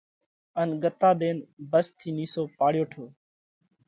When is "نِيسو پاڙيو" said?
2.17-2.85